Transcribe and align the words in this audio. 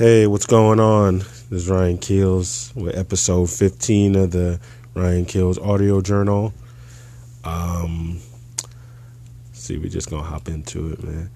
Hey, 0.00 0.26
what's 0.26 0.46
going 0.46 0.80
on? 0.80 1.18
This 1.18 1.50
is 1.50 1.68
Ryan 1.68 1.98
Keels 1.98 2.72
with 2.74 2.96
episode 2.96 3.50
15 3.50 4.16
of 4.16 4.30
the 4.30 4.58
Ryan 4.94 5.26
Keels 5.26 5.58
audio 5.58 6.00
journal. 6.00 6.54
Um, 7.44 8.18
see, 9.52 9.76
we're 9.76 9.90
just 9.90 10.08
gonna 10.08 10.22
hop 10.22 10.48
into 10.48 10.90
it, 10.90 11.04
man. 11.04 11.28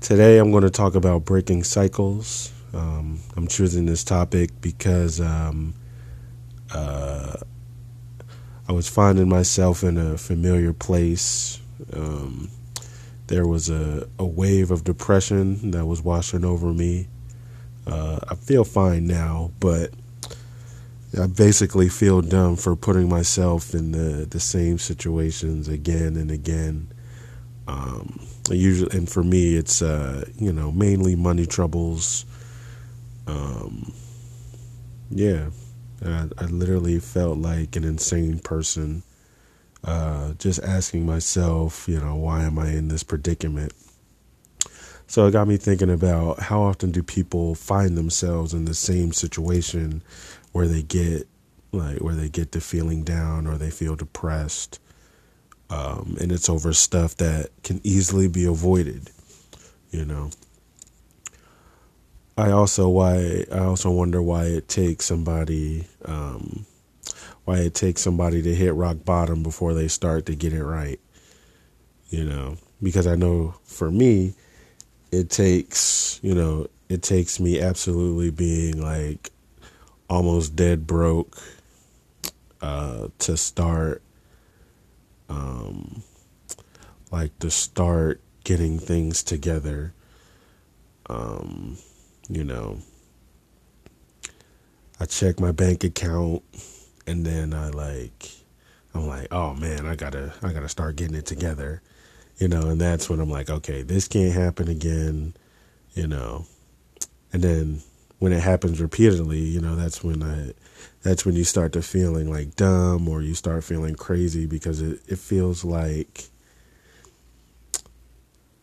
Today, 0.00 0.38
I'm 0.38 0.50
going 0.52 0.62
to 0.62 0.70
talk 0.70 0.94
about 0.94 1.26
breaking 1.26 1.64
cycles. 1.64 2.50
Um, 2.72 3.20
I'm 3.36 3.46
choosing 3.46 3.84
this 3.84 4.04
topic 4.04 4.58
because 4.62 5.20
um, 5.20 5.74
uh, 6.72 7.36
I 8.66 8.72
was 8.72 8.88
finding 8.88 9.28
myself 9.28 9.84
in 9.84 9.98
a 9.98 10.16
familiar 10.16 10.72
place. 10.72 11.60
Um, 11.92 12.48
there 13.26 13.46
was 13.46 13.68
a, 13.68 14.08
a 14.18 14.24
wave 14.24 14.70
of 14.70 14.82
depression 14.82 15.72
that 15.72 15.84
was 15.84 16.00
washing 16.00 16.46
over 16.46 16.72
me. 16.72 17.08
Uh, 17.88 18.18
I 18.28 18.34
feel 18.34 18.64
fine 18.64 19.06
now, 19.06 19.50
but 19.60 19.92
I 21.18 21.26
basically 21.26 21.88
feel 21.88 22.20
dumb 22.20 22.56
for 22.56 22.76
putting 22.76 23.08
myself 23.08 23.74
in 23.74 23.92
the, 23.92 24.26
the 24.26 24.40
same 24.40 24.78
situations 24.78 25.68
again 25.68 26.16
and 26.16 26.30
again. 26.30 26.88
Um, 27.66 28.20
usually, 28.50 28.96
and 28.96 29.08
for 29.08 29.22
me, 29.22 29.54
it's 29.56 29.82
uh, 29.82 30.24
you 30.38 30.52
know 30.52 30.70
mainly 30.70 31.16
money 31.16 31.46
troubles. 31.46 32.26
Um, 33.26 33.92
yeah, 35.10 35.50
I, 36.04 36.28
I 36.38 36.44
literally 36.46 36.98
felt 37.00 37.38
like 37.38 37.76
an 37.76 37.84
insane 37.84 38.38
person. 38.38 39.02
Uh, 39.84 40.34
just 40.34 40.62
asking 40.62 41.06
myself, 41.06 41.88
you 41.88 42.00
know, 42.00 42.16
why 42.16 42.42
am 42.42 42.58
I 42.58 42.70
in 42.70 42.88
this 42.88 43.02
predicament? 43.04 43.72
So 45.08 45.26
it 45.26 45.32
got 45.32 45.48
me 45.48 45.56
thinking 45.56 45.90
about 45.90 46.38
how 46.38 46.60
often 46.60 46.92
do 46.92 47.02
people 47.02 47.54
find 47.54 47.96
themselves 47.96 48.52
in 48.52 48.66
the 48.66 48.74
same 48.74 49.12
situation 49.12 50.02
where 50.52 50.68
they 50.68 50.82
get 50.82 51.26
like 51.72 51.98
where 52.02 52.14
they 52.14 52.28
get 52.28 52.52
to 52.52 52.60
feeling 52.60 53.04
down 53.04 53.46
or 53.46 53.56
they 53.56 53.70
feel 53.70 53.96
depressed. 53.96 54.78
Um, 55.70 56.16
and 56.20 56.30
it's 56.30 56.48
over 56.48 56.74
stuff 56.74 57.16
that 57.16 57.50
can 57.62 57.80
easily 57.84 58.28
be 58.28 58.44
avoided, 58.44 59.10
you 59.90 60.04
know. 60.04 60.30
I 62.36 62.50
also 62.50 62.90
why 62.90 63.46
I 63.50 63.60
also 63.60 63.90
wonder 63.90 64.22
why 64.22 64.44
it 64.44 64.68
takes 64.68 65.06
somebody 65.06 65.86
um, 66.04 66.66
why 67.46 67.60
it 67.60 67.72
takes 67.72 68.02
somebody 68.02 68.42
to 68.42 68.54
hit 68.54 68.74
rock 68.74 68.98
bottom 69.06 69.42
before 69.42 69.72
they 69.72 69.88
start 69.88 70.26
to 70.26 70.34
get 70.34 70.52
it 70.52 70.64
right. 70.64 71.00
You 72.10 72.24
know, 72.24 72.56
because 72.82 73.06
I 73.06 73.16
know 73.16 73.54
for 73.64 73.90
me, 73.90 74.34
it 75.10 75.30
takes 75.30 76.20
you 76.22 76.34
know 76.34 76.66
it 76.88 77.02
takes 77.02 77.38
me 77.38 77.60
absolutely 77.60 78.30
being 78.30 78.80
like 78.80 79.30
almost 80.08 80.56
dead 80.56 80.86
broke 80.86 81.36
uh, 82.60 83.08
to 83.18 83.36
start 83.36 84.02
um, 85.28 86.02
like 87.10 87.38
to 87.40 87.50
start 87.50 88.20
getting 88.44 88.78
things 88.78 89.22
together. 89.22 89.92
Um, 91.06 91.78
you 92.28 92.44
know, 92.44 92.78
I 95.00 95.06
check 95.06 95.40
my 95.40 95.52
bank 95.52 95.84
account 95.84 96.42
and 97.06 97.24
then 97.24 97.54
I 97.54 97.68
like 97.68 98.30
I'm 98.94 99.06
like, 99.06 99.28
oh 99.30 99.54
man, 99.54 99.86
I 99.86 99.94
gotta 99.94 100.32
I 100.42 100.52
gotta 100.52 100.68
start 100.68 100.96
getting 100.96 101.16
it 101.16 101.26
together. 101.26 101.82
You 102.38 102.48
know, 102.48 102.68
and 102.68 102.80
that's 102.80 103.10
when 103.10 103.20
I'm 103.20 103.30
like, 103.30 103.50
okay, 103.50 103.82
this 103.82 104.06
can't 104.06 104.32
happen 104.32 104.68
again, 104.68 105.34
you 105.94 106.06
know. 106.06 106.46
And 107.32 107.42
then 107.42 107.82
when 108.18 108.32
it 108.32 108.40
happens 108.40 108.80
repeatedly, 108.80 109.40
you 109.40 109.60
know, 109.60 109.76
that's 109.76 110.02
when 110.02 110.22
I 110.22 110.52
that's 111.02 111.24
when 111.26 111.34
you 111.34 111.44
start 111.44 111.72
to 111.72 111.82
feeling 111.82 112.30
like 112.30 112.56
dumb 112.56 113.08
or 113.08 113.22
you 113.22 113.34
start 113.34 113.64
feeling 113.64 113.94
crazy 113.94 114.46
because 114.46 114.80
it, 114.80 115.00
it 115.06 115.18
feels 115.18 115.64
like 115.64 116.28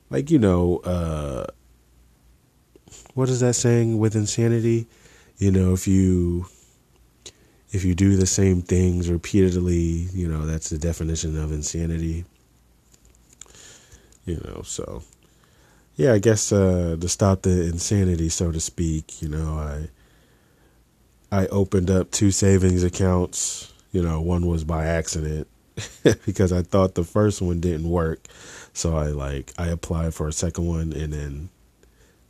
like, 0.10 0.32
you 0.32 0.40
know, 0.40 0.78
uh 0.78 1.46
what 3.14 3.30
is 3.30 3.40
that 3.40 3.56
saying 3.56 3.98
with 3.98 4.16
insanity? 4.16 4.88
You 5.38 5.52
know, 5.52 5.74
if 5.74 5.88
you 5.88 6.48
if 7.72 7.84
you 7.84 7.94
do 7.94 8.16
the 8.16 8.26
same 8.26 8.62
things 8.62 9.10
repeatedly, 9.10 10.08
you 10.14 10.28
know, 10.28 10.46
that's 10.46 10.70
the 10.70 10.78
definition 10.78 11.38
of 11.42 11.52
insanity. 11.52 12.26
You 14.26 14.42
know, 14.44 14.62
so 14.64 15.04
yeah, 15.96 16.14
I 16.14 16.20
guess 16.20 16.52
uh, 16.52 16.98
to 17.00 17.08
stop 17.08 17.44
the 17.44 17.64
insanity, 17.68 18.30
so 18.30 18.52
to 18.52 18.60
speak, 18.60 19.22
you 19.22 19.30
know, 19.30 19.54
I 19.58 19.90
I 21.32 21.48
opened 21.48 21.90
up 21.90 22.12
two 22.12 22.32
savings 22.32 22.84
accounts. 22.84 23.72
You 23.92 24.02
know, 24.02 24.20
one 24.22 24.46
was 24.48 24.64
by 24.64 24.86
accident 24.86 25.48
because 26.26 26.52
I 26.52 26.64
thought 26.64 26.96
the 26.96 27.04
first 27.04 27.42
one 27.42 27.62
didn't 27.62 27.90
work, 27.90 28.28
so 28.74 28.96
I 28.98 29.08
like 29.08 29.54
I 29.58 29.68
applied 29.68 30.14
for 30.14 30.28
a 30.28 30.34
second 30.34 30.66
one, 30.66 30.92
and 30.92 31.14
then 31.14 31.50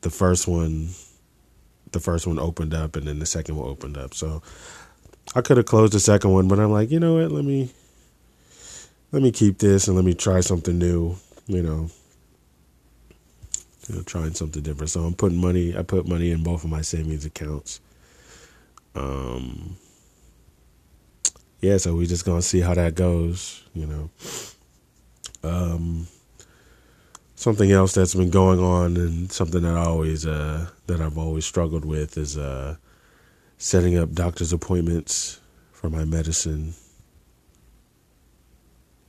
the 0.01 0.11
first 0.11 0.47
one, 0.47 0.89
the 1.91 1.99
first 1.99 2.27
one 2.27 2.37
opened 2.37 2.73
up, 2.73 2.95
and 2.95 3.07
then 3.07 3.19
the 3.19 3.25
second 3.25 3.55
one 3.55 3.69
opened 3.69 3.97
up. 3.97 4.13
So 4.13 4.43
I 5.35 5.41
could 5.41 5.57
have 5.57 5.65
closed 5.65 5.93
the 5.93 5.99
second 5.99 6.31
one, 6.31 6.47
but 6.47 6.59
I'm 6.59 6.71
like, 6.71 6.91
you 6.91 6.99
know 6.99 7.15
what? 7.15 7.31
Let 7.31 7.45
me 7.45 7.71
let 9.11 9.23
me 9.23 9.31
keep 9.31 9.57
this 9.57 9.87
and 9.87 9.95
let 9.95 10.05
me 10.05 10.13
try 10.13 10.41
something 10.41 10.77
new. 10.77 11.15
You 11.47 11.61
know, 11.61 11.89
you 13.87 13.95
know, 13.95 14.01
trying 14.03 14.33
something 14.33 14.63
different. 14.63 14.89
So 14.89 15.01
I'm 15.01 15.13
putting 15.13 15.39
money. 15.39 15.77
I 15.77 15.83
put 15.83 16.07
money 16.07 16.31
in 16.31 16.43
both 16.43 16.63
of 16.63 16.69
my 16.69 16.81
savings 16.81 17.25
accounts. 17.25 17.79
Um. 18.95 19.77
Yeah, 21.61 21.77
so 21.77 21.95
we're 21.95 22.05
just 22.05 22.25
gonna 22.25 22.41
see 22.41 22.61
how 22.61 22.73
that 22.73 22.95
goes. 22.95 23.63
You 23.73 23.85
know. 23.87 24.09
Um. 25.43 26.07
Something 27.37 27.71
else 27.71 27.93
that's 27.93 28.15
been 28.15 28.29
going 28.29 28.59
on, 28.59 28.97
and 28.97 29.31
something 29.31 29.61
that 29.61 29.75
I 29.75 29.83
always 29.83 30.25
uh 30.25 30.69
that 30.87 31.01
I've 31.01 31.17
always 31.17 31.45
struggled 31.45 31.85
with 31.85 32.17
is 32.17 32.37
uh 32.37 32.77
setting 33.57 33.97
up 33.97 34.13
doctor's 34.13 34.53
appointments 34.53 35.39
for 35.71 35.89
my 35.89 36.05
medicine. 36.05 36.73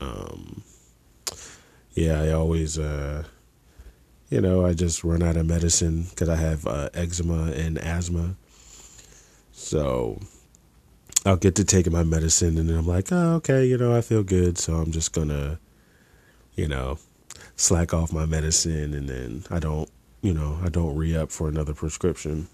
Um, 0.00 0.62
yeah, 1.96 2.20
I 2.20 2.30
always, 2.30 2.78
uh, 2.78 3.24
you 4.30 4.40
know, 4.40 4.64
I 4.64 4.74
just 4.74 5.02
run 5.02 5.22
out 5.22 5.36
of 5.36 5.46
medicine 5.46 6.04
because 6.10 6.28
I 6.28 6.36
have 6.36 6.66
uh, 6.66 6.90
eczema 6.94 7.50
and 7.52 7.78
asthma. 7.78 8.36
So 9.50 10.20
I'll 11.24 11.36
get 11.36 11.56
to 11.56 11.64
taking 11.64 11.92
my 11.92 12.04
medicine 12.04 12.56
and 12.58 12.68
then 12.68 12.76
I'm 12.76 12.86
like, 12.86 13.10
oh, 13.10 13.34
okay, 13.36 13.66
you 13.66 13.76
know, 13.76 13.96
I 13.96 14.02
feel 14.02 14.22
good. 14.22 14.58
So 14.58 14.74
I'm 14.74 14.92
just 14.92 15.12
to, 15.28 15.58
you 16.54 16.68
know, 16.68 16.98
slack 17.56 17.92
off 17.92 18.12
my 18.12 18.26
medicine 18.26 18.94
and 18.94 19.08
then 19.08 19.44
I 19.50 19.58
don't, 19.58 19.90
you 20.22 20.34
know, 20.34 20.60
I 20.62 20.68
don't 20.68 20.94
re 20.94 21.16
up 21.16 21.32
for 21.32 21.48
another 21.48 21.74
prescription 21.74 22.46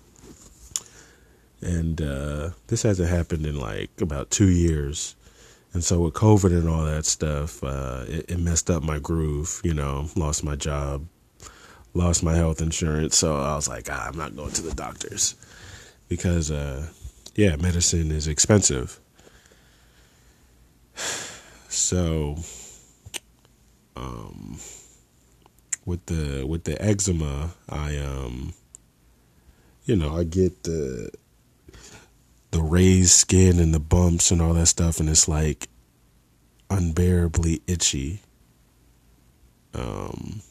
and 1.62 2.02
uh, 2.02 2.50
this 2.66 2.82
hasn't 2.82 3.08
happened 3.08 3.46
in 3.46 3.58
like 3.58 3.90
about 4.00 4.30
two 4.30 4.48
years. 4.48 5.14
And 5.72 5.82
so 5.82 6.00
with 6.00 6.14
COVID 6.14 6.50
and 6.50 6.68
all 6.68 6.84
that 6.84 7.06
stuff, 7.06 7.62
uh, 7.64 8.04
it, 8.06 8.30
it, 8.30 8.38
messed 8.38 8.70
up 8.70 8.82
my 8.82 8.98
groove. 8.98 9.60
You 9.64 9.72
know, 9.72 10.08
lost 10.16 10.44
my 10.44 10.54
job, 10.54 11.06
lost 11.94 12.22
my 12.22 12.34
health 12.34 12.60
insurance. 12.60 13.16
So 13.16 13.36
I 13.36 13.54
was 13.54 13.68
like, 13.68 13.88
ah, 13.90 14.08
I'm 14.08 14.16
not 14.16 14.36
going 14.36 14.52
to 14.52 14.62
the 14.62 14.74
doctors 14.74 15.34
because, 16.08 16.50
uh, 16.50 16.88
yeah, 17.34 17.56
medicine 17.56 18.10
is 18.10 18.28
expensive. 18.28 18.98
So, 21.74 22.36
um, 23.96 24.58
with 25.86 26.04
the 26.04 26.44
with 26.46 26.64
the 26.64 26.80
eczema, 26.82 27.50
I 27.66 27.96
um, 27.96 28.52
you 29.86 29.96
know, 29.96 30.16
I 30.16 30.24
get 30.24 30.64
the 30.64 31.10
the 32.52 32.62
raised 32.62 33.10
skin 33.10 33.58
and 33.58 33.74
the 33.74 33.80
bumps 33.80 34.30
and 34.30 34.40
all 34.40 34.54
that 34.54 34.66
stuff, 34.66 35.00
and 35.00 35.08
it's 35.08 35.26
like 35.26 35.68
unbearably 36.70 37.62
itchy. 37.66 38.20
Um, 39.74 40.42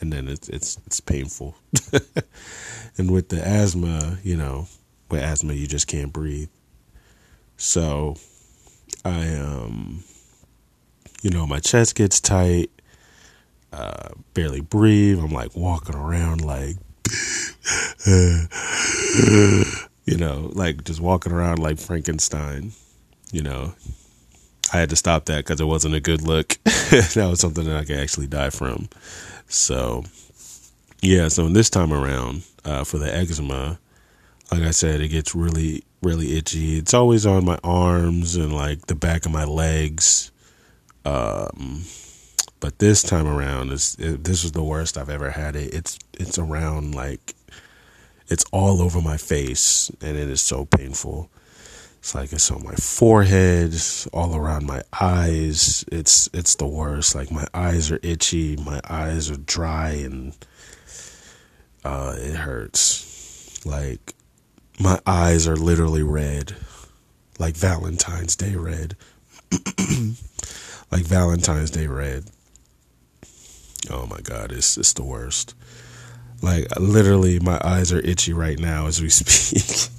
and 0.00 0.12
then 0.12 0.28
it's 0.28 0.48
it's 0.48 0.78
it's 0.86 1.00
painful. 1.00 1.56
and 2.98 3.10
with 3.10 3.28
the 3.28 3.46
asthma, 3.46 4.18
you 4.22 4.36
know, 4.36 4.68
with 5.10 5.22
asthma 5.22 5.52
you 5.52 5.66
just 5.66 5.86
can't 5.86 6.12
breathe. 6.12 6.48
So 7.56 8.16
I 9.04 9.34
um 9.34 10.04
you 11.22 11.30
know, 11.30 11.46
my 11.46 11.58
chest 11.58 11.96
gets 11.96 12.20
tight, 12.20 12.70
uh 13.72 14.10
barely 14.34 14.60
breathe. 14.60 15.18
I'm 15.18 15.32
like 15.32 15.54
walking 15.56 15.96
around 15.96 16.42
like 16.42 16.76
you 20.10 20.16
know, 20.16 20.50
like 20.54 20.82
just 20.82 21.00
walking 21.00 21.32
around 21.32 21.60
like 21.60 21.78
Frankenstein, 21.78 22.72
you 23.30 23.42
know. 23.42 23.74
I 24.72 24.78
had 24.78 24.90
to 24.90 24.96
stop 24.96 25.26
that 25.26 25.44
because 25.44 25.60
it 25.60 25.66
wasn't 25.66 25.94
a 25.94 26.00
good 26.00 26.22
look. 26.22 26.58
that 26.64 27.26
was 27.30 27.38
something 27.38 27.64
that 27.64 27.76
I 27.76 27.84
could 27.84 27.98
actually 27.98 28.26
die 28.26 28.50
from. 28.50 28.88
So, 29.46 30.04
yeah, 31.00 31.28
so 31.28 31.48
this 31.48 31.70
time 31.70 31.92
around, 31.92 32.42
uh, 32.64 32.82
for 32.82 32.98
the 32.98 33.14
eczema, 33.14 33.78
like 34.50 34.62
I 34.62 34.72
said, 34.72 35.00
it 35.00 35.08
gets 35.08 35.32
really, 35.32 35.84
really 36.02 36.36
itchy. 36.36 36.78
It's 36.78 36.94
always 36.94 37.24
on 37.24 37.44
my 37.44 37.58
arms 37.62 38.34
and 38.34 38.52
like 38.52 38.86
the 38.86 38.96
back 38.96 39.26
of 39.26 39.32
my 39.32 39.44
legs. 39.44 40.32
Um, 41.04 41.84
but 42.58 42.78
this 42.80 43.02
time 43.02 43.28
around, 43.28 43.70
this 43.70 43.96
is 43.98 44.52
the 44.52 44.62
worst 44.62 44.98
I've 44.98 45.08
ever 45.08 45.30
had 45.30 45.54
it. 45.54 45.72
It's 45.72 45.98
it's 46.18 46.38
around 46.38 46.94
like 46.94 47.34
it's 48.30 48.44
all 48.52 48.80
over 48.80 49.02
my 49.02 49.16
face, 49.16 49.90
and 50.00 50.16
it 50.16 50.30
is 50.30 50.40
so 50.40 50.64
painful. 50.64 51.28
It's 51.98 52.14
like 52.14 52.32
it's 52.32 52.50
on 52.50 52.64
my 52.64 52.74
forehead, 52.76 53.74
all 54.12 54.34
around 54.34 54.66
my 54.66 54.82
eyes. 54.98 55.84
It's 55.92 56.30
it's 56.32 56.54
the 56.54 56.66
worst. 56.66 57.14
Like 57.14 57.30
my 57.30 57.46
eyes 57.52 57.90
are 57.90 57.98
itchy, 58.02 58.56
my 58.56 58.80
eyes 58.88 59.30
are 59.30 59.36
dry, 59.36 59.90
and 59.90 60.32
uh, 61.84 62.14
it 62.16 62.36
hurts. 62.36 63.66
Like 63.66 64.14
my 64.78 64.98
eyes 65.06 65.46
are 65.46 65.56
literally 65.56 66.02
red, 66.02 66.54
like 67.38 67.56
Valentine's 67.56 68.36
Day 68.36 68.54
red, 68.54 68.96
like 70.90 71.04
Valentine's 71.04 71.70
Day 71.70 71.86
red. 71.86 72.24
Oh 73.90 74.06
my 74.06 74.20
God, 74.20 74.52
it's 74.52 74.78
it's 74.78 74.92
the 74.92 75.04
worst. 75.04 75.54
Like 76.42 76.66
literally, 76.78 77.38
my 77.38 77.60
eyes 77.62 77.92
are 77.92 78.00
itchy 78.00 78.32
right 78.32 78.58
now 78.58 78.86
as 78.86 79.00
we 79.00 79.08
speak. 79.10 79.90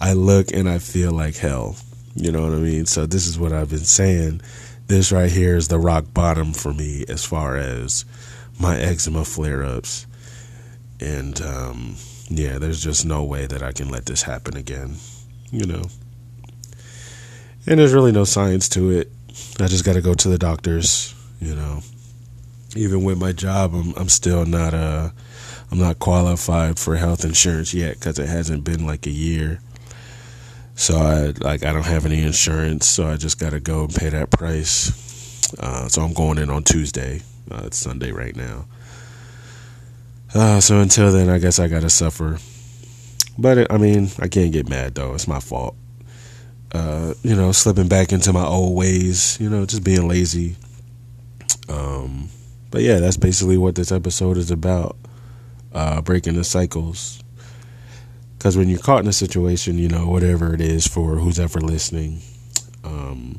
I 0.00 0.12
look 0.12 0.52
and 0.52 0.68
I 0.68 0.78
feel 0.78 1.12
like 1.12 1.36
hell. 1.36 1.76
You 2.14 2.32
know 2.32 2.42
what 2.42 2.52
I 2.52 2.56
mean? 2.56 2.86
So 2.86 3.06
this 3.06 3.26
is 3.26 3.38
what 3.38 3.52
I've 3.52 3.70
been 3.70 3.78
saying. 3.78 4.40
This 4.86 5.12
right 5.12 5.30
here 5.30 5.56
is 5.56 5.68
the 5.68 5.78
rock 5.78 6.06
bottom 6.14 6.52
for 6.52 6.72
me 6.72 7.04
as 7.08 7.24
far 7.24 7.56
as 7.56 8.04
my 8.58 8.78
eczema 8.78 9.24
flare 9.24 9.62
ups. 9.62 10.06
And 11.00 11.40
um, 11.42 11.96
yeah, 12.28 12.58
there's 12.58 12.82
just 12.82 13.04
no 13.04 13.22
way 13.24 13.46
that 13.46 13.62
I 13.62 13.72
can 13.72 13.88
let 13.90 14.06
this 14.06 14.22
happen 14.22 14.56
again. 14.56 14.96
You 15.50 15.66
know. 15.66 15.82
And 17.66 17.78
there's 17.78 17.92
really 17.92 18.12
no 18.12 18.24
science 18.24 18.68
to 18.70 18.90
it. 18.90 19.12
I 19.60 19.66
just 19.66 19.84
got 19.84 19.92
to 19.94 20.00
go 20.00 20.14
to 20.14 20.28
the 20.28 20.38
doctors, 20.38 21.14
you 21.40 21.54
know 21.54 21.82
even 22.76 23.04
with 23.04 23.18
my 23.18 23.32
job, 23.32 23.74
I'm 23.74 23.94
I'm 23.96 24.08
still 24.08 24.44
not 24.44 24.74
uh 24.74 25.10
I'm 25.70 25.78
not 25.78 25.98
qualified 25.98 26.78
for 26.78 26.96
health 26.96 27.24
insurance 27.24 27.74
yet 27.74 27.94
because 27.94 28.18
it 28.18 28.28
hasn't 28.28 28.64
been 28.64 28.86
like 28.86 29.06
a 29.06 29.10
year. 29.10 29.60
So 30.74 30.96
I 30.96 31.32
like 31.40 31.64
I 31.64 31.72
don't 31.72 31.86
have 31.86 32.06
any 32.06 32.22
insurance, 32.22 32.86
so 32.86 33.06
I 33.06 33.16
just 33.16 33.38
got 33.38 33.50
to 33.50 33.60
go 33.60 33.84
and 33.84 33.94
pay 33.94 34.08
that 34.10 34.30
price. 34.30 35.54
Uh, 35.58 35.88
so 35.88 36.02
I'm 36.02 36.12
going 36.12 36.38
in 36.38 36.50
on 36.50 36.62
Tuesday. 36.62 37.22
Uh, 37.50 37.62
it's 37.64 37.78
Sunday 37.78 38.12
right 38.12 38.36
now. 38.36 38.66
Uh, 40.34 40.60
so 40.60 40.80
until 40.80 41.10
then, 41.10 41.30
I 41.30 41.38
guess 41.38 41.58
I 41.58 41.68
got 41.68 41.82
to 41.82 41.90
suffer. 41.90 42.38
But 43.38 43.58
it, 43.58 43.66
I 43.70 43.78
mean, 43.78 44.10
I 44.18 44.28
can't 44.28 44.52
get 44.52 44.68
mad 44.68 44.94
though. 44.94 45.14
It's 45.14 45.28
my 45.28 45.40
fault. 45.40 45.74
Uh, 46.72 47.14
you 47.22 47.34
know, 47.34 47.50
slipping 47.52 47.88
back 47.88 48.12
into 48.12 48.32
my 48.32 48.44
old 48.44 48.76
ways. 48.76 49.38
You 49.40 49.48
know, 49.48 49.64
just 49.64 49.84
being 49.84 50.06
lazy. 50.06 50.56
But 52.70 52.82
yeah, 52.82 52.98
that's 52.98 53.16
basically 53.16 53.58
what 53.58 53.74
this 53.74 53.90
episode 53.90 54.36
is 54.36 54.50
about 54.50 54.96
uh, 55.72 56.00
breaking 56.02 56.34
the 56.34 56.44
cycles. 56.44 57.22
Because 58.36 58.56
when 58.56 58.68
you're 58.68 58.78
caught 58.78 59.02
in 59.02 59.08
a 59.08 59.12
situation, 59.12 59.78
you 59.78 59.88
know, 59.88 60.06
whatever 60.06 60.54
it 60.54 60.60
is 60.60 60.86
for 60.86 61.16
who's 61.16 61.40
ever 61.40 61.60
listening, 61.60 62.20
um, 62.84 63.38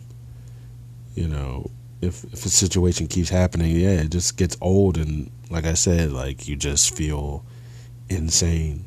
you 1.15 1.27
know, 1.27 1.69
if, 2.01 2.23
if 2.25 2.45
a 2.45 2.49
situation 2.49 3.07
keeps 3.07 3.29
happening, 3.29 3.75
yeah, 3.75 4.01
it 4.01 4.11
just 4.11 4.35
gets 4.35 4.57
old. 4.61 4.97
And 4.97 5.29
like 5.49 5.65
I 5.65 5.73
said, 5.73 6.11
like 6.11 6.47
you 6.47 6.55
just 6.55 6.95
feel 6.95 7.45
insane. 8.09 8.85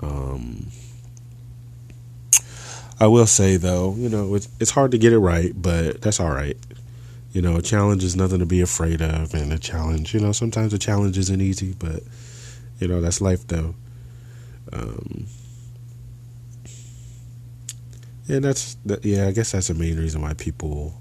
Um, 0.00 0.70
I 3.00 3.06
will 3.06 3.26
say 3.26 3.56
though, 3.56 3.94
you 3.94 4.08
know, 4.08 4.34
it's, 4.34 4.48
it's 4.60 4.70
hard 4.70 4.90
to 4.90 4.98
get 4.98 5.12
it 5.12 5.18
right, 5.18 5.52
but 5.54 6.02
that's 6.02 6.20
all 6.20 6.30
right. 6.30 6.56
You 7.32 7.42
know, 7.42 7.56
a 7.56 7.62
challenge 7.62 8.04
is 8.04 8.16
nothing 8.16 8.38
to 8.38 8.46
be 8.46 8.62
afraid 8.62 9.02
of, 9.02 9.34
and 9.34 9.52
a 9.52 9.58
challenge, 9.58 10.14
you 10.14 10.20
know, 10.20 10.32
sometimes 10.32 10.72
a 10.72 10.78
challenge 10.78 11.18
isn't 11.18 11.40
easy, 11.40 11.74
but 11.78 12.02
you 12.80 12.88
know 12.88 13.00
that's 13.00 13.20
life, 13.20 13.46
though. 13.46 13.74
Um, 14.72 15.26
and 18.28 18.44
that's 18.44 18.74
that, 18.86 19.04
yeah, 19.04 19.26
I 19.26 19.32
guess 19.32 19.52
that's 19.52 19.68
the 19.68 19.74
main 19.74 19.98
reason 19.98 20.22
why 20.22 20.34
people 20.34 21.00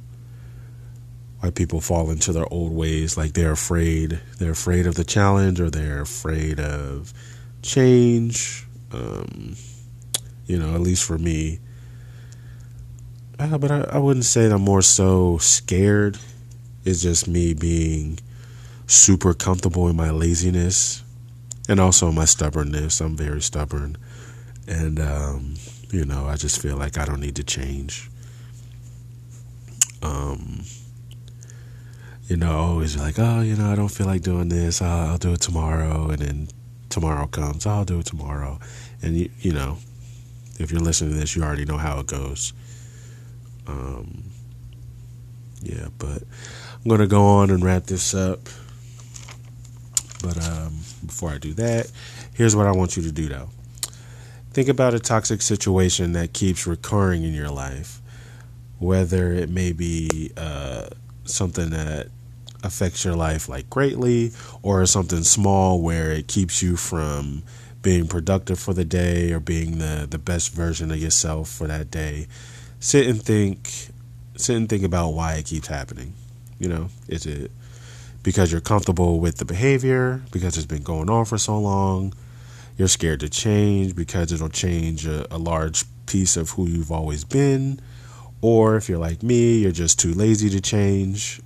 why 1.40 1.52
people 1.52 1.82
fall 1.82 2.10
into 2.10 2.34
their 2.34 2.52
old 2.52 2.74
ways. 2.74 3.18
Like 3.18 3.34
they're 3.34 3.52
afraid, 3.52 4.20
they're 4.40 4.52
afraid 4.52 4.88
of 4.88 4.96
the 4.96 5.04
challenge, 5.04 5.62
or 5.62 5.70
they're 5.70 6.02
afraid 6.02 6.60
of 6.60 7.14
change. 7.62 8.66
Um, 8.92 9.56
you 10.46 10.58
know, 10.58 10.74
at 10.74 10.82
least 10.82 11.04
for 11.04 11.18
me, 11.18 11.60
uh, 13.40 13.58
but 13.58 13.72
I, 13.72 13.82
I 13.82 13.98
wouldn't 13.98 14.26
say 14.26 14.48
that 14.48 14.56
I'm 14.56 14.62
more 14.62 14.82
so 14.82 15.38
scared. 15.38 16.18
It's 16.86 17.02
just 17.02 17.28
me 17.28 17.54
being 17.54 18.20
super 18.88 19.34
comfortable 19.34 19.88
in 19.88 19.96
my 19.96 20.10
laziness 20.10 21.04
and 21.70 21.80
also 21.80 22.12
my 22.12 22.26
stubbornness. 22.26 23.02
I'm 23.02 23.16
very 23.16 23.42
stubborn. 23.42 23.98
And, 24.68 25.00
um, 25.00 25.56
you 25.92 26.06
know, 26.06 26.26
I 26.26 26.36
just 26.36 26.62
feel 26.62 26.78
like 26.78 26.98
I 26.98 27.06
don't 27.06 27.20
need 27.20 27.36
to 27.36 27.44
change. 27.44 28.10
Um, 30.02 30.64
you 32.28 32.38
know, 32.38 32.58
always 32.58 32.98
like, 32.98 33.16
oh, 33.18 33.42
you 33.42 33.56
know, 33.56 33.72
I 33.72 33.76
don't 33.76 33.88
feel 33.90 34.08
like 34.08 34.22
doing 34.22 34.50
this. 34.50 34.82
I'll, 34.82 35.12
I'll 35.12 35.18
do 35.18 35.34
it 35.34 35.42
tomorrow. 35.42 36.10
And 36.10 36.20
then 36.20 36.48
tomorrow 36.90 37.28
comes, 37.28 37.66
I'll 37.66 37.86
do 37.86 38.00
it 38.00 38.06
tomorrow. 38.06 38.60
And, 39.02 39.18
you, 39.18 39.30
you 39.40 39.54
know, 39.54 39.78
if 40.60 40.72
you're 40.72 40.82
listening 40.82 41.14
to 41.14 41.20
this, 41.20 41.36
you 41.36 41.44
already 41.44 41.66
know 41.66 41.78
how 41.78 42.00
it 42.00 42.08
goes. 42.08 42.54
Um, 43.68 44.24
yeah, 45.62 45.88
but 45.98 46.24
I'm 46.76 46.88
going 46.88 47.02
to 47.02 47.08
go 47.08 47.24
on 47.24 47.50
and 47.50 47.64
wrap 47.64 47.86
this 47.86 48.14
up. 48.14 48.40
But 50.22 50.44
um, 50.48 50.80
before 51.06 51.30
I 51.30 51.38
do 51.38 51.54
that, 51.56 51.92
here's 52.34 52.56
what 52.56 52.68
I 52.68 52.72
want 52.72 52.98
you 52.98 53.04
to 53.04 53.12
do 53.12 53.28
though. 53.28 53.50
Think 54.52 54.70
about 54.70 54.94
a 54.94 55.00
toxic 55.00 55.42
situation 55.42 56.14
that 56.14 56.34
keeps 56.34 56.66
recurring 56.66 57.24
in 57.24 57.34
your 57.34 57.50
life, 57.50 58.02
whether 58.80 59.32
it 59.32 59.50
may 59.50 59.72
be 59.72 60.32
uh, 60.36 60.88
something 61.26 61.70
that 61.70 62.08
affects 62.64 63.06
your 63.06 63.16
life 63.16 63.48
like 63.48 63.70
greatly 63.70 64.32
or 64.64 64.86
something 64.88 65.24
small 65.24 65.80
where 65.80 66.12
it 66.12 66.28
keeps 66.28 66.64
you 66.64 66.76
from 66.76 67.44
being 67.84 68.08
productive 68.08 68.60
for 68.60 68.74
the 68.74 68.84
day 68.84 69.32
or 69.32 69.40
being 69.40 69.78
the, 69.78 70.08
the 70.10 70.18
best 70.18 70.54
version 70.54 70.92
of 70.92 70.98
yourself 70.98 71.48
for 71.48 71.68
that 71.68 71.92
day 71.92 72.28
sit 72.80 73.08
and 73.08 73.22
think 73.22 73.90
sit 74.36 74.56
and 74.56 74.70
think 74.70 74.84
about 74.84 75.10
why 75.10 75.34
it 75.34 75.46
keeps 75.46 75.68
happening. 75.68 76.14
You 76.60 76.70
know, 76.70 76.90
is 77.08 77.26
it 77.26 77.52
because 78.24 78.52
you're 78.52 78.62
comfortable 78.62 79.20
with 79.20 79.38
the 79.38 79.46
behavior, 79.46 80.22
because 80.32 80.58
it's 80.58 80.66
been 80.66 80.84
going 80.84 81.10
on 81.10 81.26
for 81.26 81.38
so 81.38 81.58
long, 81.60 82.14
you're 82.78 82.88
scared 82.88 83.20
to 83.22 83.30
change 83.30 83.96
because 83.96 84.32
it'll 84.32 84.50
change 84.50 85.06
a, 85.06 85.34
a 85.34 85.38
large 85.38 85.86
piece 86.06 86.38
of 86.38 86.52
who 86.52 86.68
you've 86.68 86.92
always 86.92 87.24
been, 87.24 87.80
or 88.42 88.76
if 88.76 88.90
you're 88.90 88.98
like 88.98 89.24
me, 89.24 89.60
you're 89.60 89.72
just 89.72 90.00
too 90.00 90.14
lazy 90.14 90.50
to 90.50 90.62
change, 90.62 91.42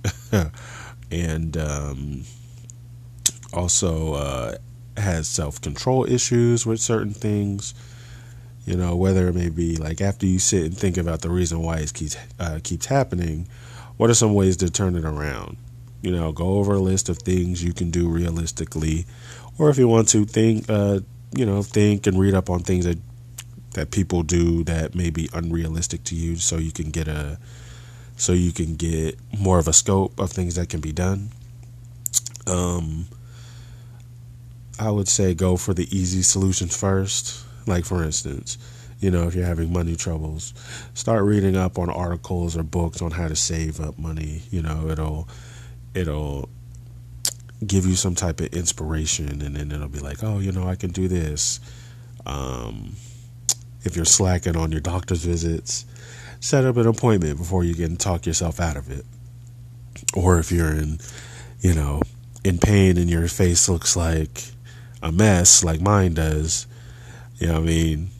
and 1.10 1.56
um, 1.56 2.24
also 3.52 4.14
uh, 4.14 4.54
has 4.96 5.28
self 5.28 5.60
control 5.60 6.04
issues 6.04 6.66
with 6.66 6.80
certain 6.80 7.14
things 7.14 7.74
you 8.64 8.76
know, 8.76 8.94
whether 8.94 9.28
it 9.28 9.34
may 9.34 9.48
be 9.48 9.76
like 9.76 10.00
after 10.00 10.26
you 10.26 10.38
sit 10.38 10.64
and 10.64 10.76
think 10.76 10.96
about 10.96 11.22
the 11.22 11.30
reason 11.30 11.62
why 11.62 11.78
it 11.78 11.92
keeps 11.92 12.16
uh, 12.38 12.60
keeps 12.62 12.86
happening, 12.86 13.48
what 13.96 14.08
are 14.08 14.14
some 14.14 14.34
ways 14.34 14.56
to 14.58 14.70
turn 14.70 14.96
it 14.96 15.04
around? 15.04 15.56
You 16.00 16.12
know, 16.12 16.32
go 16.32 16.58
over 16.58 16.74
a 16.74 16.80
list 16.80 17.08
of 17.08 17.18
things 17.18 17.62
you 17.62 17.72
can 17.72 17.90
do 17.90 18.08
realistically, 18.08 19.06
or 19.58 19.68
if 19.70 19.78
you 19.78 19.88
want 19.88 20.08
to 20.10 20.24
think, 20.24 20.66
uh, 20.68 21.00
you 21.34 21.44
know, 21.44 21.62
think 21.62 22.06
and 22.06 22.18
read 22.18 22.34
up 22.34 22.50
on 22.50 22.60
things 22.60 22.84
that 22.84 22.98
that 23.74 23.90
people 23.90 24.22
do 24.22 24.62
that 24.64 24.94
may 24.94 25.10
be 25.10 25.28
unrealistic 25.32 26.04
to 26.04 26.14
you, 26.14 26.36
so 26.36 26.56
you 26.56 26.72
can 26.72 26.90
get 26.90 27.08
a 27.08 27.38
so 28.16 28.32
you 28.32 28.52
can 28.52 28.76
get 28.76 29.18
more 29.36 29.58
of 29.58 29.66
a 29.66 29.72
scope 29.72 30.20
of 30.20 30.30
things 30.30 30.54
that 30.54 30.68
can 30.68 30.80
be 30.80 30.92
done. 30.92 31.30
Um, 32.46 33.06
I 34.78 34.90
would 34.90 35.08
say 35.08 35.34
go 35.34 35.56
for 35.56 35.74
the 35.74 35.88
easy 35.96 36.22
solutions 36.22 36.76
first 36.76 37.44
like, 37.66 37.84
for 37.84 38.02
instance, 38.02 38.58
you 39.00 39.10
know, 39.10 39.26
if 39.26 39.34
you're 39.34 39.44
having 39.44 39.72
money 39.72 39.96
troubles, 39.96 40.54
start 40.94 41.24
reading 41.24 41.56
up 41.56 41.78
on 41.78 41.90
articles 41.90 42.56
or 42.56 42.62
books 42.62 43.02
on 43.02 43.10
how 43.10 43.28
to 43.28 43.36
save 43.36 43.80
up 43.80 43.98
money. 43.98 44.42
You 44.50 44.62
know, 44.62 44.88
it'll, 44.88 45.28
it'll 45.94 46.48
give 47.66 47.84
you 47.84 47.94
some 47.94 48.14
type 48.14 48.40
of 48.40 48.46
inspiration, 48.48 49.42
and 49.42 49.56
then 49.56 49.72
it'll 49.72 49.88
be 49.88 49.98
like, 49.98 50.22
oh, 50.22 50.38
you 50.38 50.52
know, 50.52 50.68
I 50.68 50.76
can 50.76 50.90
do 50.90 51.08
this. 51.08 51.60
Um, 52.26 52.92
if 53.84 53.96
you're 53.96 54.04
slacking 54.04 54.56
on 54.56 54.70
your 54.70 54.80
doctor's 54.80 55.24
visits, 55.24 55.84
set 56.40 56.64
up 56.64 56.76
an 56.76 56.86
appointment 56.86 57.38
before 57.38 57.64
you 57.64 57.74
can 57.74 57.96
talk 57.96 58.26
yourself 58.26 58.60
out 58.60 58.76
of 58.76 58.90
it. 58.90 59.04
Or 60.14 60.38
if 60.38 60.52
you're 60.52 60.72
in, 60.72 60.98
you 61.60 61.74
know, 61.74 62.02
in 62.44 62.58
pain 62.58 62.96
and 62.98 63.08
your 63.08 63.26
face 63.28 63.68
looks 63.68 63.96
like 63.96 64.44
a 65.02 65.12
mess, 65.12 65.64
like 65.64 65.80
mine 65.80 66.14
does, 66.14 66.66
you 67.42 67.48
know 67.48 67.54
what 67.54 67.62
I 67.62 67.66
mean, 67.66 68.10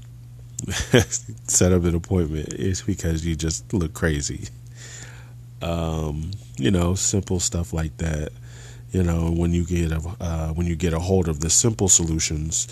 set 1.47 1.73
up 1.73 1.85
an 1.85 1.95
appointment, 1.95 2.55
it's 2.55 2.83
because 2.83 3.25
you 3.25 3.37
just 3.37 3.73
look 3.73 3.95
crazy. 3.95 4.49
Um, 5.63 6.33
you 6.57 6.73
know, 6.73 6.97
simple 6.97 7.39
stuff 7.39 7.73
like 7.73 7.97
that. 7.99 8.31
You 8.91 9.05
know, 9.05 9.31
when 9.31 9.53
you 9.53 9.65
get 9.65 9.93
a 9.93 10.03
uh, 10.21 10.49
when 10.55 10.67
you 10.67 10.75
get 10.75 10.93
a 10.93 10.99
hold 10.99 11.29
of 11.29 11.39
the 11.39 11.51
simple 11.51 11.89
solutions, 11.89 12.67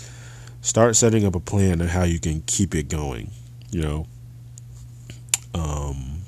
start 0.59 0.97
setting 0.97 1.25
up 1.25 1.35
a 1.35 1.39
plan 1.39 1.79
of 1.79 1.87
how 1.87 2.03
you 2.03 2.19
can 2.19 2.41
keep 2.41 2.75
it 2.75 2.89
going. 2.89 3.31
You 3.69 3.81
know, 3.83 4.07
um, 5.53 6.23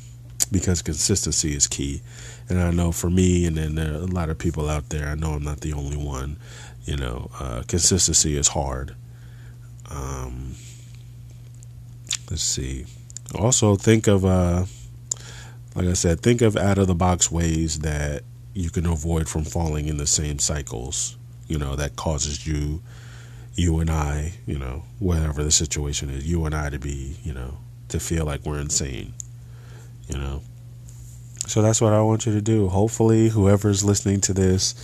because 0.54 0.82
consistency 0.82 1.54
is 1.54 1.68
key. 1.68 2.02
And 2.48 2.62
I 2.62 2.72
know 2.72 2.94
for 2.94 3.10
me, 3.10 3.46
and 3.46 3.58
then 3.58 3.76
there 3.76 3.92
are 3.92 3.98
a 3.98 4.06
lot 4.06 4.30
of 4.30 4.38
people 4.38 4.70
out 4.70 4.88
there, 4.88 5.10
I 5.10 5.16
know 5.16 5.32
I'm 5.32 5.44
not 5.44 5.60
the 5.60 5.74
only 5.74 5.98
one. 5.98 6.38
You 6.86 6.96
know, 6.96 7.30
uh, 7.42 7.64
consistency 7.68 8.38
is 8.38 8.48
hard. 8.48 8.96
Um, 9.94 10.56
let's 12.30 12.44
see. 12.44 12.86
Also, 13.36 13.76
think 13.76 14.08
of, 14.08 14.26
uh, 14.26 14.66
like 15.76 15.88
I 15.88 15.94
said, 15.94 16.22
think 16.22 16.42
of 16.42 16.56
out 16.56 16.78
of 16.78 16.88
the 16.88 16.96
box 16.96 17.32
ways 17.32 17.80
that 17.80 18.24
you 18.54 18.70
can 18.70 18.86
avoid 18.86 19.28
from 19.28 19.44
falling 19.44 19.88
in 19.88 19.98
the 19.98 20.08
same 20.08 20.40
cycles. 20.40 21.18
You 21.48 21.58
know, 21.58 21.76
that 21.76 21.96
causes 21.96 22.48
you, 22.48 22.82
you 23.56 23.80
and 23.80 23.90
I, 23.90 24.34
you 24.46 24.58
know, 24.58 24.84
whatever 25.00 25.44
the 25.44 25.52
situation 25.52 26.10
is, 26.10 26.26
you 26.26 26.46
and 26.46 26.56
I 26.56 26.70
to 26.70 26.80
be, 26.80 27.18
you 27.24 27.34
know, 27.34 27.58
to 27.90 28.00
feel 28.00 28.26
like 28.26 28.46
we're 28.46 28.60
insane. 28.60 29.14
You 30.08 30.18
know. 30.18 30.42
So 31.48 31.62
that's 31.62 31.82
what 31.82 31.94
I 31.94 32.02
want 32.02 32.26
you 32.26 32.34
to 32.34 32.42
do. 32.42 32.70
Hopefully, 32.70 33.30
whoever's 33.30 33.84
listening 33.84 34.22
to 34.22 34.34
this, 34.34 34.76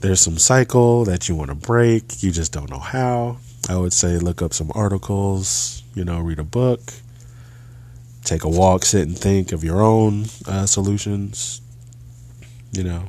there's 0.00 0.20
some 0.20 0.38
cycle 0.38 1.04
that 1.04 1.28
you 1.28 1.36
want 1.36 1.50
to 1.50 1.54
break. 1.54 2.22
You 2.22 2.32
just 2.32 2.52
don't 2.52 2.70
know 2.70 2.78
how. 2.78 3.38
I 3.70 3.76
would 3.76 3.92
say 3.92 4.18
look 4.18 4.42
up 4.42 4.52
some 4.52 4.72
articles, 4.74 5.82
you 5.94 6.04
know, 6.04 6.20
read 6.20 6.38
a 6.38 6.44
book, 6.44 6.80
take 8.24 8.44
a 8.44 8.48
walk, 8.48 8.84
sit 8.84 9.06
and 9.06 9.16
think 9.16 9.52
of 9.52 9.62
your 9.62 9.80
own 9.80 10.26
uh, 10.46 10.66
solutions, 10.66 11.60
you 12.72 12.82
know. 12.82 13.04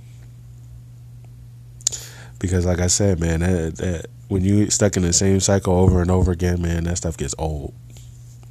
Because, 2.39 2.65
like 2.65 2.80
I 2.80 2.88
said, 2.88 3.20
man, 3.20 3.39
that, 3.39 3.77
that, 3.77 4.06
when 4.27 4.44
you 4.44 4.70
stuck 4.70 4.98
in 4.98 5.03
the 5.03 5.13
same 5.13 5.39
cycle 5.39 5.74
over 5.74 6.01
and 6.01 6.12
over 6.12 6.32
again, 6.32 6.62
man, 6.62 6.84
that 6.86 6.98
stuff 6.98 7.18
gets 7.18 7.36
old. 7.38 7.74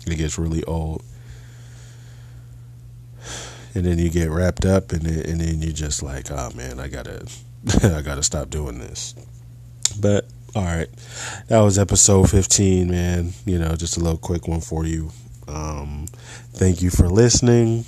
It 0.06 0.16
gets 0.16 0.38
really 0.38 0.64
old 0.64 1.04
and 3.74 3.84
then 3.84 3.98
you 3.98 4.10
get 4.10 4.30
wrapped 4.30 4.64
up 4.64 4.92
in 4.92 5.06
it, 5.06 5.26
and 5.26 5.40
then 5.40 5.62
you 5.62 5.72
just 5.72 6.02
like, 6.02 6.30
oh 6.30 6.50
man, 6.54 6.80
I 6.80 6.88
gotta, 6.88 7.26
I 7.82 8.02
gotta 8.02 8.22
stop 8.22 8.50
doing 8.50 8.78
this. 8.78 9.14
But 10.00 10.26
all 10.54 10.64
right, 10.64 10.88
that 11.48 11.60
was 11.60 11.78
episode 11.78 12.30
fifteen, 12.30 12.90
man. 12.90 13.32
You 13.46 13.58
know, 13.58 13.74
just 13.76 13.96
a 13.96 14.00
little 14.00 14.18
quick 14.18 14.48
one 14.48 14.60
for 14.60 14.84
you. 14.84 15.10
Um, 15.46 16.06
thank 16.52 16.82
you 16.82 16.90
for 16.90 17.08
listening, 17.08 17.84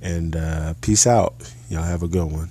and 0.00 0.36
uh, 0.36 0.74
peace 0.80 1.06
out. 1.06 1.34
Y'all 1.70 1.82
have 1.82 2.02
a 2.02 2.08
good 2.08 2.30
one. 2.30 2.50